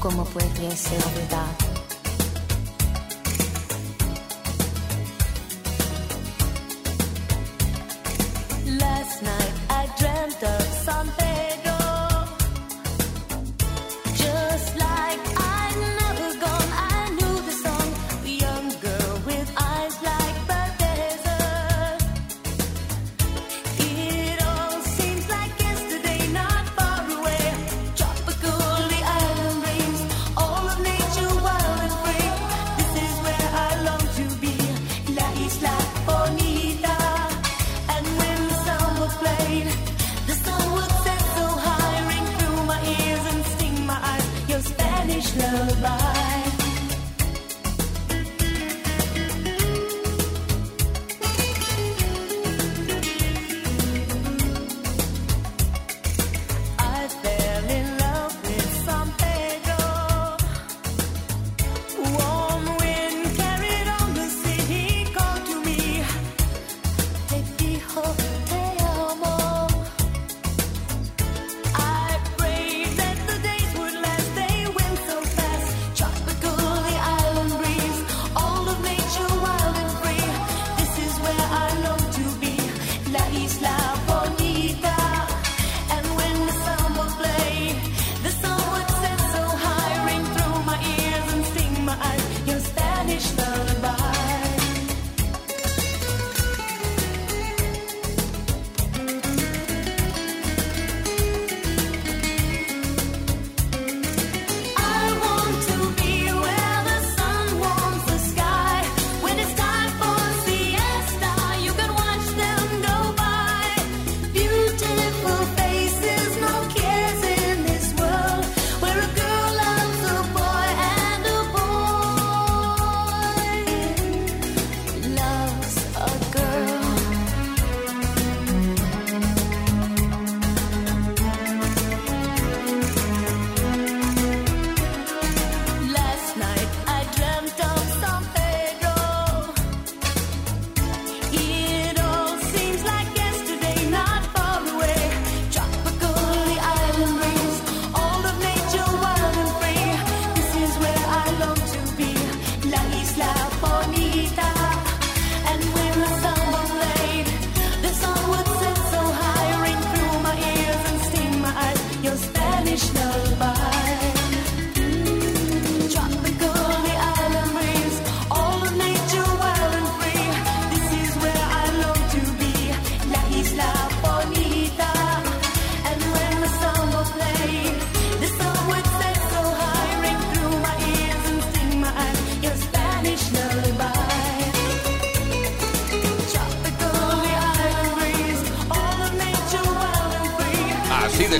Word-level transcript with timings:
¿Cómo 0.00 0.24
puede 0.24 0.76
ser 0.76 1.02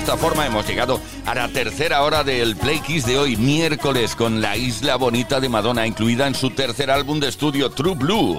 verdad? 0.01 0.17
forma 0.17 0.45
hemos 0.45 0.67
llegado 0.67 0.99
a 1.25 1.35
la 1.35 1.47
tercera 1.47 2.03
hora 2.03 2.23
del 2.23 2.55
Play 2.55 2.79
Kiss 2.79 3.05
de 3.05 3.17
hoy, 3.17 3.35
miércoles, 3.37 4.15
con 4.15 4.41
la 4.41 4.57
isla 4.57 4.95
bonita 4.95 5.39
de 5.39 5.49
Madonna, 5.49 5.85
incluida 5.85 6.27
en 6.27 6.35
su 6.35 6.49
tercer 6.51 6.91
álbum 6.91 7.19
de 7.19 7.29
estudio, 7.29 7.69
True 7.69 7.95
Blue. 7.95 8.37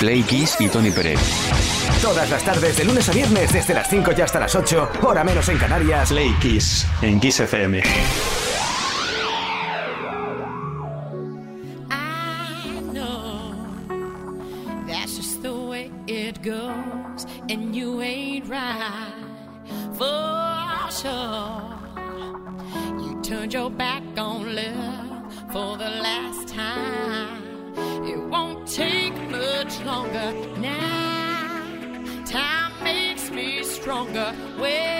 Play 0.00 0.22
Kiss 0.22 0.56
y 0.58 0.68
Tony 0.68 0.90
Pérez. 0.90 1.20
Todas 2.02 2.28
las 2.30 2.42
tardes, 2.42 2.76
de 2.76 2.84
lunes 2.84 3.08
a 3.08 3.12
viernes, 3.12 3.52
desde 3.52 3.74
las 3.74 3.88
5 3.88 4.12
y 4.16 4.20
hasta 4.20 4.40
las 4.40 4.54
8, 4.54 4.90
hora 5.02 5.24
menos 5.24 5.48
en 5.48 5.58
Canarias. 5.58 6.08
Play 6.08 6.34
Kiss, 6.40 6.86
en 7.02 7.20
Kiss 7.20 7.40
FM. 7.40 7.82
back 23.76 24.02
on 24.16 24.54
love 24.54 25.32
for 25.52 25.76
the 25.76 25.90
last 26.06 26.48
time. 26.48 27.42
It 28.06 28.18
won't 28.18 28.68
take 28.68 29.14
much 29.30 29.80
longer 29.84 30.32
now. 30.58 31.64
Time 32.24 32.72
makes 32.84 33.30
me 33.30 33.62
stronger. 33.64 34.32
Well, 34.58 34.93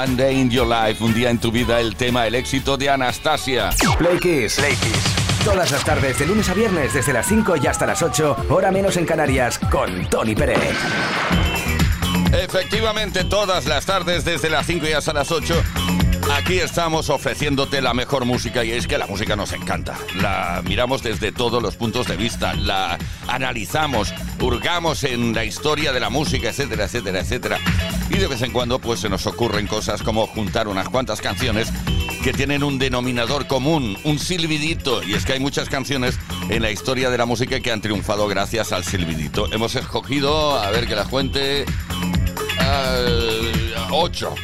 One 0.00 0.14
Day 0.14 0.40
in 0.40 0.48
Your 0.48 0.68
Life, 0.68 1.02
un 1.02 1.12
día 1.12 1.28
en 1.28 1.38
tu 1.38 1.50
vida, 1.50 1.80
el 1.80 1.96
tema, 1.96 2.24
el 2.24 2.36
éxito 2.36 2.76
de 2.76 2.88
Anastasia. 2.88 3.70
Play 3.98 4.18
Kiss. 4.20 4.54
Play 4.54 4.76
Kiss. 4.76 5.44
Todas 5.44 5.72
las 5.72 5.82
tardes, 5.82 6.16
de 6.20 6.26
lunes 6.26 6.48
a 6.48 6.54
viernes, 6.54 6.94
desde 6.94 7.12
las 7.12 7.26
5 7.26 7.56
y 7.56 7.66
hasta 7.66 7.84
las 7.84 8.00
8, 8.00 8.46
hora 8.48 8.70
menos 8.70 8.96
en 8.96 9.04
Canarias, 9.04 9.58
con 9.58 10.08
Tony 10.08 10.36
Pérez. 10.36 10.76
Efectivamente, 12.32 13.24
todas 13.24 13.66
las 13.66 13.86
tardes, 13.86 14.24
desde 14.24 14.48
las 14.48 14.66
5 14.66 14.86
y 14.86 14.92
hasta 14.92 15.12
las 15.12 15.32
8, 15.32 15.64
Aquí 16.30 16.58
estamos 16.60 17.08
ofreciéndote 17.08 17.80
la 17.80 17.94
mejor 17.94 18.26
música 18.26 18.62
y 18.62 18.72
es 18.72 18.86
que 18.86 18.98
la 18.98 19.06
música 19.06 19.34
nos 19.34 19.52
encanta. 19.52 19.94
La 20.20 20.62
miramos 20.64 21.02
desde 21.02 21.32
todos 21.32 21.62
los 21.62 21.76
puntos 21.76 22.06
de 22.06 22.16
vista, 22.16 22.54
la 22.54 22.98
analizamos, 23.26 24.12
hurgamos 24.40 25.04
en 25.04 25.34
la 25.34 25.44
historia 25.44 25.92
de 25.92 26.00
la 26.00 26.10
música, 26.10 26.50
etcétera, 26.50 26.84
etcétera, 26.84 27.20
etcétera. 27.20 27.58
Y 28.10 28.16
de 28.18 28.26
vez 28.26 28.42
en 28.42 28.52
cuando 28.52 28.78
pues 28.78 29.00
se 29.00 29.08
nos 29.08 29.26
ocurren 29.26 29.66
cosas 29.66 30.02
como 30.02 30.26
juntar 30.26 30.68
unas 30.68 30.88
cuantas 30.88 31.20
canciones 31.20 31.68
que 32.22 32.32
tienen 32.32 32.62
un 32.62 32.78
denominador 32.78 33.46
común, 33.46 33.96
un 34.04 34.18
silbidito. 34.18 35.02
Y 35.02 35.14
es 35.14 35.24
que 35.24 35.34
hay 35.34 35.40
muchas 35.40 35.68
canciones 35.68 36.18
en 36.48 36.62
la 36.62 36.70
historia 36.70 37.10
de 37.10 37.18
la 37.18 37.26
música 37.26 37.60
que 37.60 37.70
han 37.70 37.80
triunfado 37.80 38.28
gracias 38.28 38.72
al 38.72 38.84
silbidito. 38.84 39.52
Hemos 39.52 39.74
escogido, 39.74 40.58
a 40.58 40.70
ver 40.70 40.86
que 40.86 40.94
la 40.94 41.04
cuente, 41.04 41.64
ocho. 43.90 44.34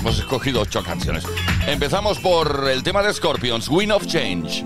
Hemos 0.00 0.18
escogido 0.18 0.60
ocho 0.60 0.82
canciones. 0.82 1.24
Empezamos 1.66 2.18
por 2.18 2.68
el 2.68 2.82
tema 2.82 3.02
de 3.02 3.14
Scorpions, 3.14 3.68
Wind 3.68 3.92
of 3.92 4.06
Change. 4.06 4.64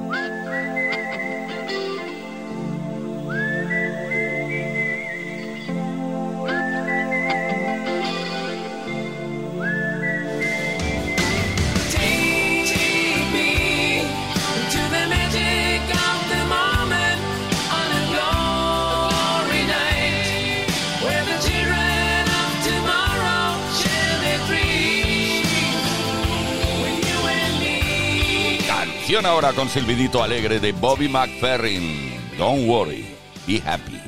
Ahora 29.14 29.52
con 29.52 29.68
Silvidito 29.68 30.20
Alegre 30.20 30.58
de 30.58 30.72
Bobby 30.72 31.08
McFerrin. 31.08 32.18
Don't 32.36 32.68
worry, 32.68 33.06
be 33.46 33.60
happy. 33.64 34.00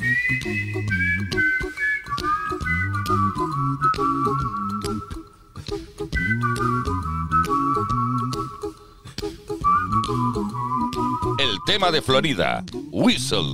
El 11.39 11.59
tema 11.65 11.93
de 11.93 12.03
Florida, 12.03 12.65
Whistle. 12.91 13.53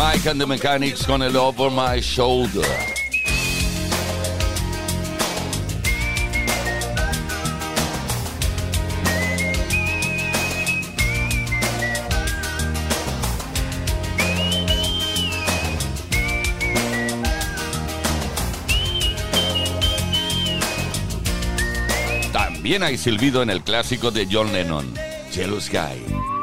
Mike 0.00 0.30
and 0.30 0.40
the 0.40 0.46
Mechanics 0.46 1.04
con 1.04 1.20
el 1.20 1.36
Over 1.36 1.70
My 1.70 2.00
Shoulder. 2.00 2.64
También 22.32 22.82
hay 22.82 22.96
silbido 22.96 23.42
en 23.42 23.50
el 23.50 23.60
clásico 23.60 24.10
de 24.10 24.26
John 24.32 24.50
Lennon, 24.54 24.94
Jealous 25.30 25.68
Guy. 25.68 26.39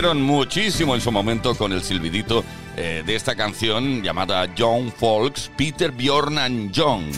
Muchísimo 0.00 0.94
en 0.94 1.02
su 1.02 1.12
momento 1.12 1.54
con 1.54 1.70
el 1.70 1.82
silbidito 1.82 2.44
eh, 2.76 3.02
de 3.04 3.14
esta 3.14 3.34
canción 3.34 4.02
llamada 4.02 4.48
John 4.56 4.90
Folks, 4.90 5.50
Peter 5.56 5.92
Bjorn 5.92 6.38
and 6.38 6.72
John. 6.74 7.10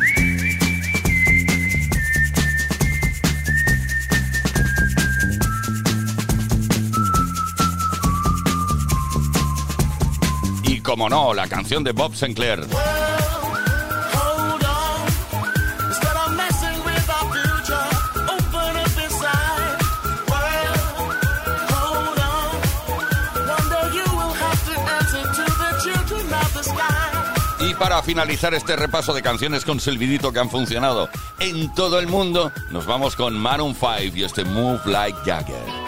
Y 10.64 10.80
como 10.80 11.08
no, 11.08 11.32
la 11.32 11.46
canción 11.46 11.84
de 11.84 11.92
Bob 11.92 12.16
Sinclair. 12.16 12.66
Para 27.76 28.02
finalizar 28.02 28.54
este 28.54 28.76
repaso 28.76 29.12
de 29.14 29.22
canciones 29.22 29.64
con 29.64 29.80
silbidito 29.80 30.32
que 30.32 30.40
han 30.40 30.50
funcionado 30.50 31.08
en 31.38 31.72
todo 31.74 31.98
el 31.98 32.06
mundo, 32.06 32.52
nos 32.70 32.86
vamos 32.86 33.16
con 33.16 33.34
Maroon 33.34 33.74
5 33.74 34.16
y 34.16 34.24
este 34.24 34.44
Move 34.44 34.80
Like 34.86 35.18
Jagger. 35.24 35.83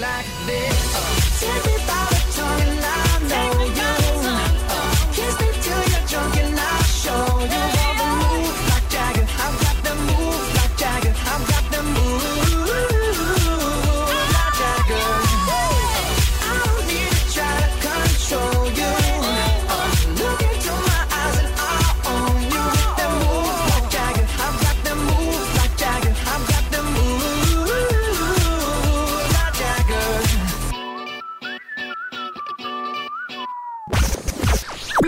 like 0.00 0.26
this. 0.46 1.42
Everybody 1.42 2.16
talking 2.32 2.76
like 2.80 2.97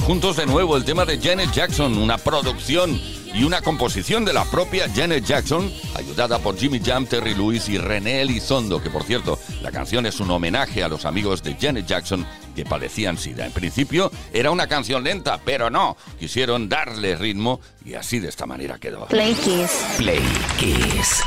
Juntos 0.00 0.36
de 0.36 0.46
nuevo, 0.46 0.76
el 0.76 0.84
tema 0.84 1.04
de 1.04 1.18
Janet 1.18 1.52
Jackson, 1.52 1.96
una 1.98 2.18
producción 2.18 3.00
y 3.34 3.44
una 3.44 3.60
composición 3.60 4.24
de 4.24 4.32
la 4.32 4.44
propia 4.44 4.88
Janet 4.94 5.24
Jackson, 5.24 5.70
ayudada 5.94 6.38
por 6.38 6.56
Jimmy 6.56 6.80
Jam, 6.84 7.06
Terry 7.06 7.34
Lewis 7.34 7.68
y 7.68 7.78
René 7.78 8.22
Elizondo, 8.22 8.82
que 8.82 8.90
por 8.90 9.04
cierto, 9.04 9.38
la 9.62 9.70
canción 9.70 10.06
es 10.06 10.20
un 10.20 10.30
homenaje 10.30 10.82
a 10.82 10.88
los 10.88 11.04
amigos 11.04 11.42
de 11.42 11.56
Janet 11.60 11.86
Jackson 11.86 12.26
que 12.60 12.68
padecían 12.68 13.16
SIDA. 13.16 13.46
En 13.46 13.52
principio 13.52 14.12
era 14.34 14.50
una 14.50 14.66
canción 14.66 15.02
lenta, 15.02 15.40
pero 15.42 15.70
no, 15.70 15.96
quisieron 16.18 16.68
darle 16.68 17.16
ritmo 17.16 17.58
y 17.86 17.94
así 17.94 18.18
de 18.18 18.28
esta 18.28 18.44
manera 18.44 18.78
quedó. 18.78 19.06
Play 19.06 19.32
Kiss. 19.32 19.70
Play 19.96 20.22
Kiss. 20.58 21.22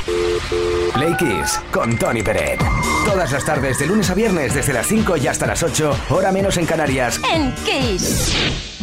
Play 0.94 1.16
Kiss 1.16 1.60
con 1.72 1.98
Tony 1.98 2.22
Peret. 2.22 2.60
Todas 3.04 3.32
las 3.32 3.44
tardes 3.44 3.80
de 3.80 3.86
lunes 3.86 4.08
a 4.10 4.14
viernes 4.14 4.54
desde 4.54 4.72
las 4.72 4.86
5 4.86 5.16
y 5.16 5.26
hasta 5.26 5.46
las 5.46 5.60
8, 5.64 6.06
hora 6.10 6.30
menos 6.30 6.56
en 6.56 6.66
Canarias. 6.66 7.20
En 7.32 7.52
Kiss. 7.64 8.73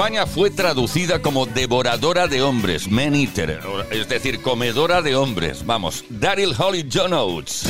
España 0.00 0.24
fue 0.24 0.48
traducida 0.48 1.20
como 1.20 1.44
devoradora 1.44 2.26
de 2.26 2.40
hombres, 2.40 2.90
man 2.90 3.14
eater, 3.14 3.60
es 3.90 4.08
decir, 4.08 4.40
comedora 4.40 5.02
de 5.02 5.14
hombres. 5.14 5.66
Vamos, 5.66 6.04
Daryl 6.08 6.54
Holly 6.58 6.88
John 6.90 7.12
Oates. 7.12 7.68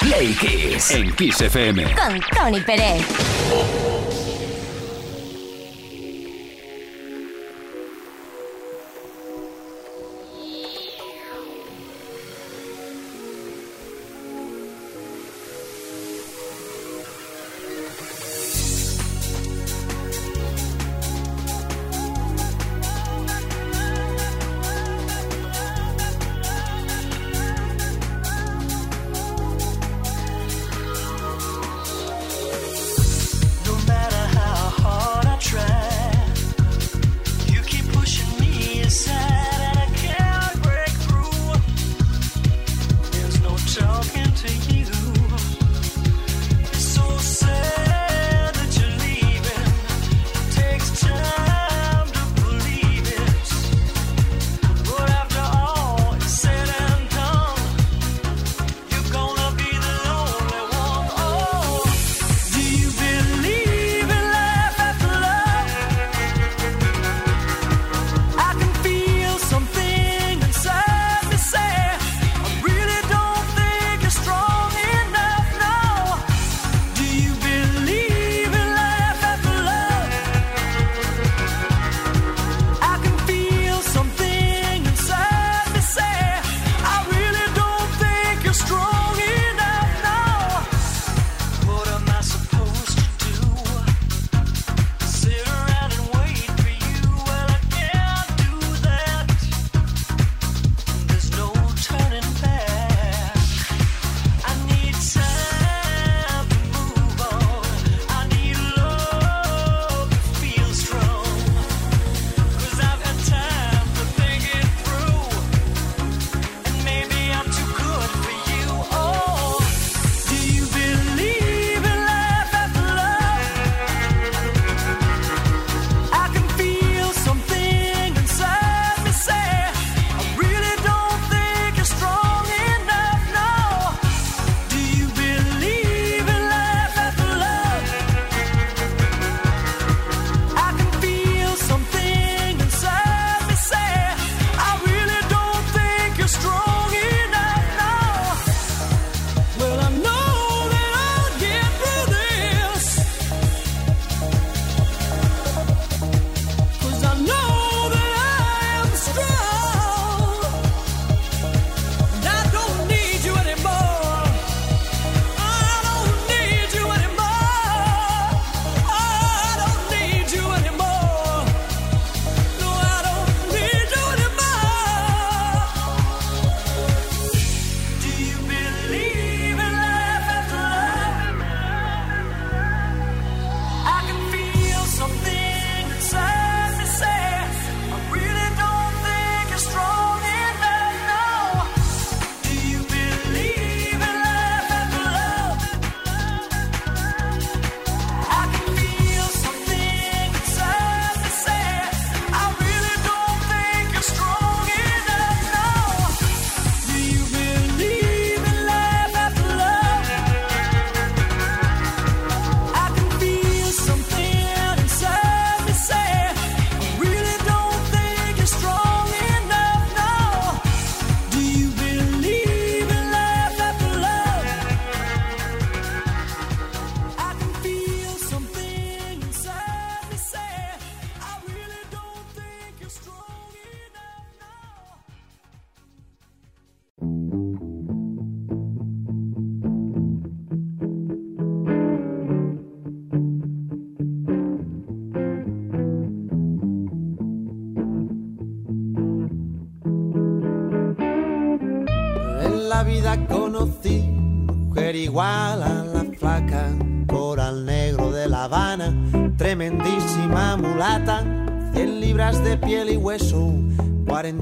Play 0.00 0.32
Kiss. 0.32 0.92
En 0.92 1.14
Kiss 1.14 1.42
FM. 1.42 1.94
Con 1.94 2.20
Tony 2.34 2.60
Pérez. 2.62 3.04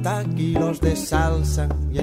40 0.02 0.34
kilos 0.34 0.80
de 0.80 0.96
salsa 0.96 1.68
y 1.92 1.98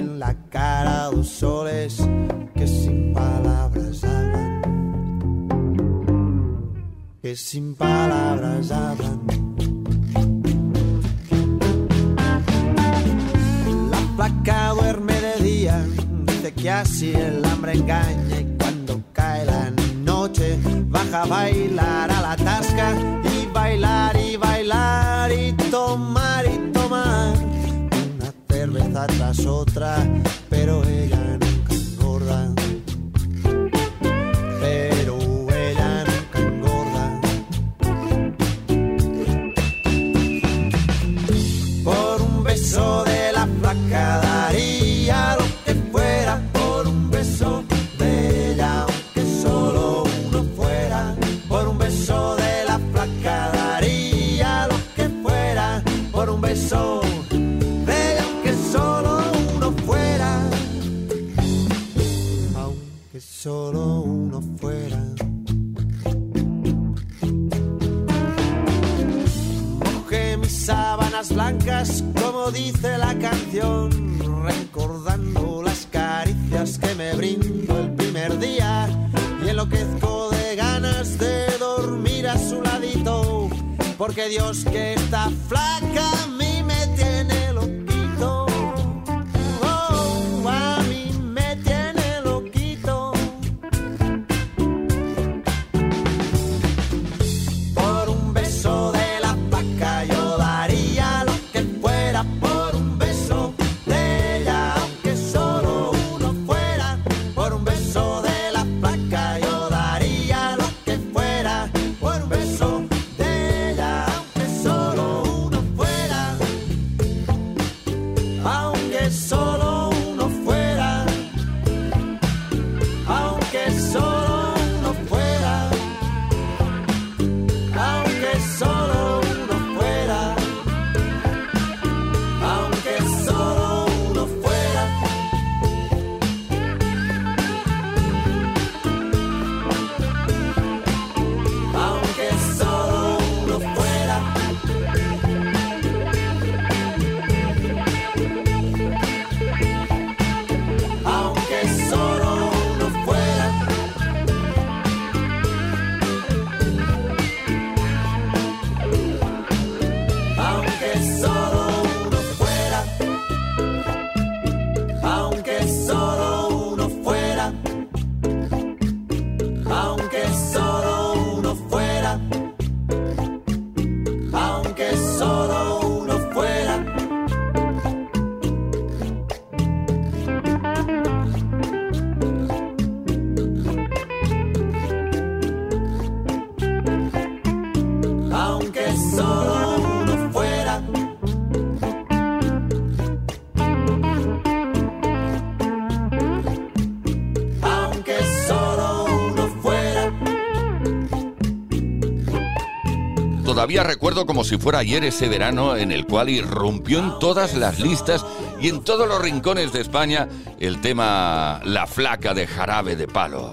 Todavía 203.62 203.84
recuerdo 203.84 204.26
como 204.26 204.42
si 204.42 204.58
fuera 204.58 204.80
ayer 204.80 205.04
ese 205.04 205.28
verano 205.28 205.76
en 205.76 205.92
el 205.92 206.04
cual 206.04 206.28
irrumpió 206.28 206.98
en 206.98 207.16
todas 207.20 207.54
las 207.54 207.78
listas 207.78 208.26
y 208.60 208.68
en 208.68 208.82
todos 208.82 209.06
los 209.06 209.22
rincones 209.22 209.72
de 209.72 209.80
España 209.80 210.28
el 210.58 210.80
tema 210.80 211.60
La 211.62 211.86
flaca 211.86 212.34
de 212.34 212.48
jarabe 212.48 212.96
de 212.96 213.06
palo. 213.06 213.52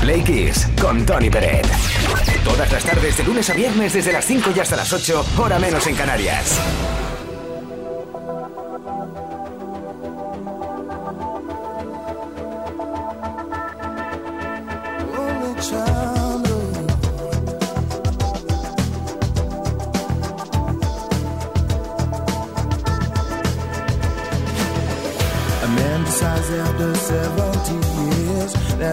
Play 0.00 0.24
Kiss. 0.24 0.66
Con 0.80 1.06
Tony 1.06 1.30
Peret. 1.30 1.68
Todas 2.42 2.72
las 2.72 2.82
tardes 2.82 3.16
de 3.16 3.22
lunes 3.22 3.48
a 3.48 3.54
viernes 3.54 3.92
desde 3.92 4.12
las 4.12 4.24
5 4.24 4.50
y 4.56 4.58
hasta 4.58 4.74
las 4.74 4.92
8, 4.92 5.24
hora 5.38 5.60
menos 5.60 5.86
en 5.86 5.94
Canarias. 5.94 6.58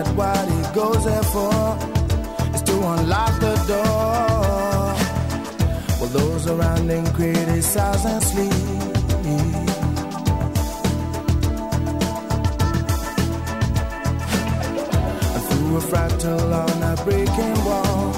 that 0.03 0.15
what 0.15 0.45
he 0.49 0.61
goes 0.73 1.05
there 1.05 1.23
for 1.23 1.77
is 2.55 2.61
to 2.63 2.73
unlock 2.73 3.33
the 3.39 3.55
door. 3.71 4.95
Well, 5.99 6.09
those 6.09 6.47
around 6.47 6.89
him 6.89 7.05
criticize 7.13 8.05
and 8.05 8.23
sleep. 8.23 8.53
And 15.35 15.43
through 15.47 15.77
a 15.77 15.83
fractal 15.91 16.51
on 16.63 16.77
a 16.91 16.95
breaking 17.03 17.57
wall, 17.65 18.13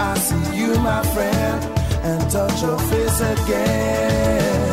I 0.00 0.14
see 0.18 0.58
you, 0.58 0.74
my 0.80 1.02
friend, 1.14 1.64
and 2.08 2.30
touch 2.30 2.62
your 2.62 2.78
face 2.90 3.20
again. 3.20 4.65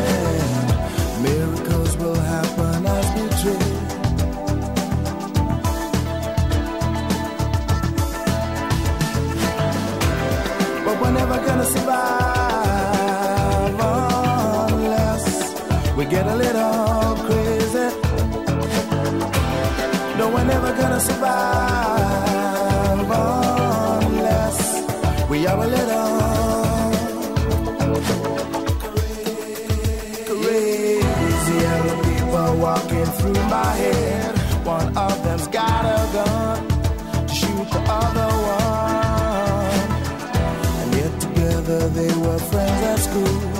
Friends 42.44 42.82
at 42.82 42.98
school. 42.98 43.53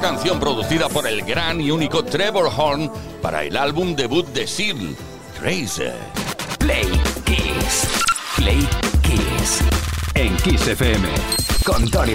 Canción 0.00 0.40
producida 0.40 0.88
por 0.88 1.06
el 1.06 1.22
gran 1.22 1.60
y 1.60 1.70
único 1.70 2.04
Trevor 2.04 2.50
Horn 2.56 2.90
para 3.22 3.44
el 3.44 3.56
álbum 3.56 3.94
debut 3.94 4.26
de 4.28 4.46
Seal, 4.46 4.96
Crazy. 5.38 5.84
Play 6.58 6.88
Kiss. 7.24 7.88
Play 8.36 8.68
Kiss. 9.02 9.60
En 10.14 10.36
Kiss 10.38 10.66
FM. 10.66 11.08
Con 11.64 11.90
Tony 11.90 12.14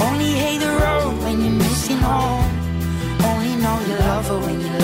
only 0.00 0.32
hate 0.42 0.58
the 0.58 0.72
road 0.84 1.12
when 1.22 1.40
you're 1.44 1.58
missing 1.66 1.98
home. 1.98 2.50
Only 3.24 3.56
know 3.56 3.76
you 3.88 3.96
love 4.08 4.26
her 4.28 4.38
when 4.38 4.60
you 4.60 4.68
let 4.68 4.83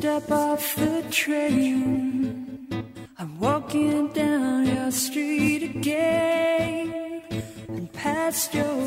Step 0.00 0.30
off 0.30 0.76
the 0.76 1.04
train. 1.10 2.56
I'm 3.18 3.38
walking 3.38 4.08
down 4.08 4.66
your 4.66 4.90
street 4.90 5.62
again 5.62 7.22
and 7.68 7.92
past 7.92 8.54
your 8.54 8.79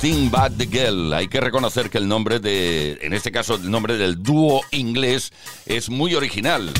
Everything 0.00 0.30
But 0.30 0.56
the 0.58 0.66
Girl. 0.66 1.12
Hay 1.12 1.26
que 1.26 1.40
reconocer 1.40 1.90
que 1.90 1.98
el 1.98 2.06
nombre 2.06 2.38
de, 2.38 2.98
en 3.02 3.12
este 3.14 3.32
caso, 3.32 3.56
el 3.56 3.68
nombre 3.68 3.96
del 3.96 4.22
dúo 4.22 4.60
inglés 4.70 5.32
es 5.66 5.90
muy 5.90 6.14
original. 6.14 6.72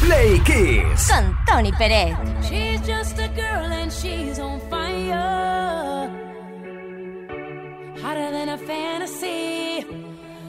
Play 0.00 0.40
Kiss. 0.40 1.10
Con 1.10 1.36
Tony 1.46 1.72
Pérez. 1.72 2.16
She's 2.48 2.80
just 2.86 3.18
a 3.18 3.28
girl 3.28 3.70
and 3.70 3.92
she's 3.92 4.38
on 4.38 4.60
fire. 4.70 6.08
Hotter 8.02 8.30
than 8.30 8.48
a 8.48 8.56
fantasy. 8.56 9.84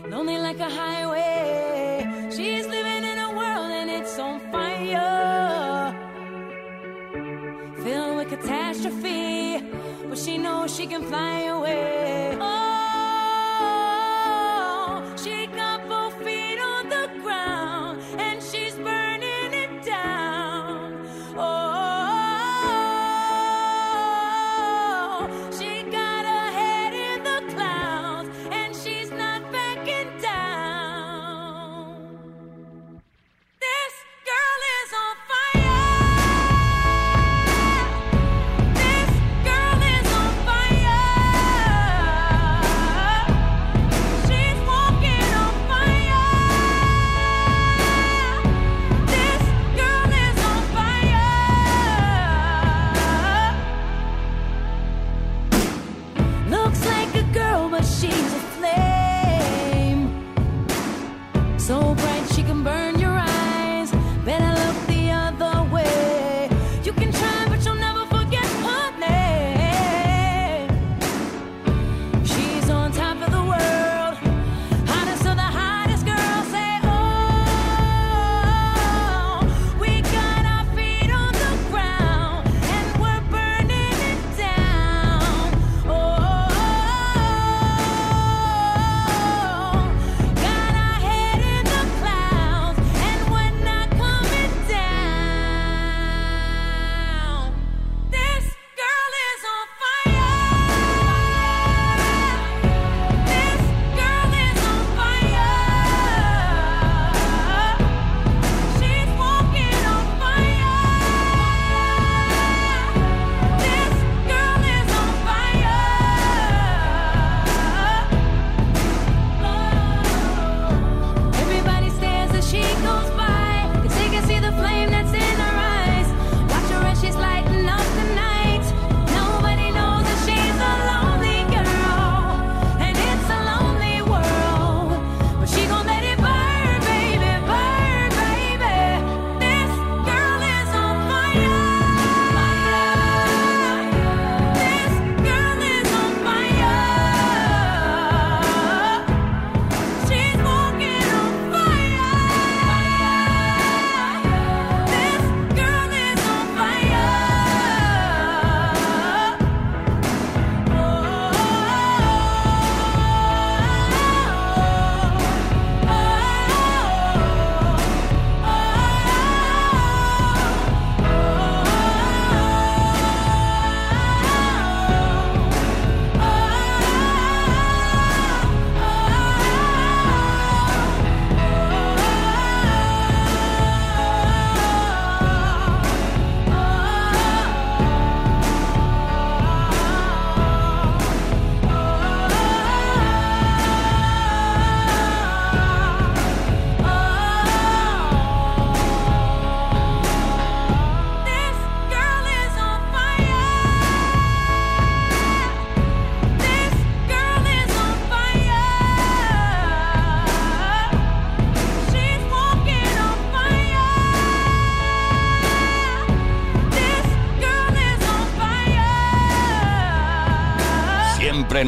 Lonely 0.09 0.37
like 0.37 0.61
a 0.61 0.69
highway. 0.69 2.29
She's 2.29 2.65
living 2.65 3.03
in 3.03 3.19
a 3.19 3.29
world 3.35 3.71
and 3.71 3.89
it's 3.89 4.17
on 4.17 4.39
fire. 4.53 5.93
Filled 7.83 8.15
with 8.15 8.29
catastrophe. 8.29 9.78
She 10.19 10.37
knows 10.37 10.75
she 10.75 10.85
can 10.85 11.03
fly 11.03 11.43
away. 11.43 12.37
Oh, 12.41 12.58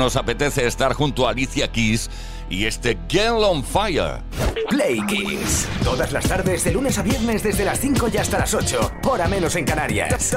nos 0.02 0.16
apetece 0.16 0.66
estar 0.66 0.94
junto 0.94 1.28
a 1.28 1.30
Alicia 1.30 1.72
Keys 1.72 2.10
y 2.50 2.66
este 2.66 2.98
Girl 3.08 3.44
on 3.44 3.64
Fire. 3.64 4.24
Play 4.68 5.00
Kiss. 5.06 5.68
Todas 5.84 6.12
las 6.12 6.28
tardes, 6.28 6.64
de 6.64 6.72
lunes 6.72 6.98
a 6.98 7.04
viernes, 7.04 7.44
desde 7.44 7.64
las 7.64 7.80
5 7.80 8.10
y 8.12 8.18
hasta 8.18 8.40
las 8.40 8.52
8. 8.52 8.94
Hora 9.04 9.28
menos 9.28 9.56
en 9.56 9.64
Canarias. 9.64 10.36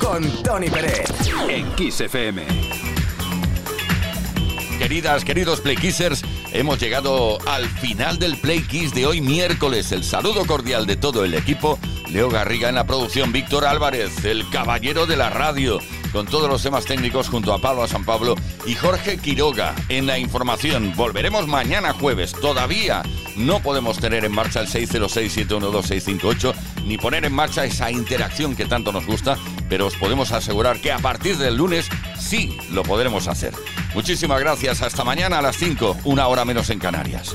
Con 0.00 0.42
Tony 0.42 0.70
Pérez. 0.70 1.04
En 1.46 1.70
Kiss 1.72 2.00
FM. 2.00 2.42
Queridas, 4.78 5.24
queridos 5.26 5.60
Play 5.60 5.76
Kissers, 5.76 6.24
hemos 6.52 6.80
llegado 6.80 7.38
al 7.46 7.68
final 7.68 8.18
del 8.18 8.38
Play 8.38 8.62
Kiss 8.62 8.94
de 8.94 9.04
hoy 9.04 9.20
miércoles. 9.20 9.92
El 9.92 10.04
saludo 10.04 10.46
cordial 10.46 10.86
de 10.86 10.96
todo 10.96 11.22
el 11.24 11.34
equipo. 11.34 11.78
Leo 12.08 12.30
Garriga 12.30 12.68
en 12.68 12.76
la 12.76 12.86
producción, 12.86 13.30
Víctor 13.30 13.66
Álvarez, 13.66 14.24
el 14.24 14.48
caballero 14.50 15.06
de 15.06 15.16
la 15.16 15.30
radio, 15.30 15.80
con 16.14 16.26
todos 16.26 16.48
los 16.48 16.62
temas 16.62 16.84
técnicos 16.84 17.28
junto 17.28 17.52
a 17.52 17.58
Pablo 17.58 17.88
San 17.88 18.04
Pablo 18.04 18.36
y 18.64 18.76
Jorge 18.76 19.18
Quiroga 19.18 19.74
en 19.88 20.06
la 20.06 20.16
información. 20.16 20.92
Volveremos 20.96 21.48
mañana 21.48 21.92
jueves. 21.92 22.32
Todavía 22.32 23.02
no 23.36 23.58
podemos 23.60 23.98
tener 23.98 24.24
en 24.24 24.30
marcha 24.30 24.60
el 24.60 24.68
606-712-658 24.68 26.54
ni 26.86 26.98
poner 26.98 27.24
en 27.24 27.34
marcha 27.34 27.64
esa 27.64 27.90
interacción 27.90 28.54
que 28.54 28.64
tanto 28.64 28.92
nos 28.92 29.06
gusta, 29.06 29.36
pero 29.68 29.86
os 29.86 29.96
podemos 29.96 30.30
asegurar 30.30 30.80
que 30.80 30.92
a 30.92 30.98
partir 30.98 31.36
del 31.36 31.56
lunes 31.56 31.88
sí 32.16 32.56
lo 32.70 32.84
podremos 32.84 33.26
hacer. 33.26 33.52
Muchísimas 33.92 34.38
gracias. 34.38 34.82
Hasta 34.82 35.02
mañana 35.02 35.40
a 35.40 35.42
las 35.42 35.56
5, 35.56 35.98
una 36.04 36.28
hora 36.28 36.44
menos 36.44 36.70
en 36.70 36.78
Canarias. 36.78 37.34